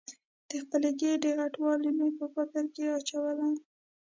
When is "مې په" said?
1.97-2.25